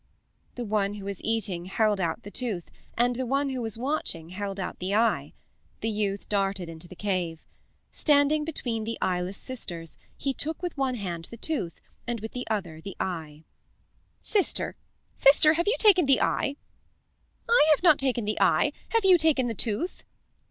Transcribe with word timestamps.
The 0.55 0.65
one 0.65 0.95
who 0.95 1.05
was 1.05 1.21
eating 1.23 1.65
held 1.65 2.01
out 2.01 2.23
the 2.23 2.31
tooth, 2.31 2.71
and 2.97 3.15
the 3.15 3.25
one 3.27 3.49
who 3.49 3.61
was 3.61 3.77
watching 3.77 4.29
held 4.29 4.59
out 4.59 4.79
the 4.79 4.95
eye. 4.95 5.33
The 5.81 5.91
youth 5.91 6.27
darted 6.27 6.67
into 6.67 6.87
the 6.87 6.95
cave. 6.95 7.45
Standing 7.91 8.43
between 8.43 8.83
the 8.83 8.97
eyeless 8.99 9.37
sisters, 9.37 9.99
he 10.17 10.33
took 10.33 10.63
with 10.63 10.75
one 10.75 10.95
hand 10.95 11.25
the 11.29 11.37
tooth 11.37 11.79
and 12.07 12.19
with 12.19 12.31
the 12.31 12.47
other 12.49 12.81
the 12.81 12.97
eye. 12.99 13.43
"Sister, 14.23 14.75
sister, 15.13 15.53
have 15.53 15.67
you 15.67 15.75
taken 15.77 16.07
the 16.07 16.19
eye?" 16.19 16.55
"I 17.47 17.63
have 17.69 17.83
not 17.83 17.99
taken 17.99 18.25
the 18.25 18.39
eye. 18.41 18.73
Have 18.89 19.05
you 19.05 19.19
taken 19.19 19.45
the 19.45 19.53
tooth?" 19.53 20.03